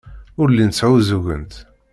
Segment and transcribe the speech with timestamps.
[0.41, 1.53] Ur llint sɛuẓẓugent.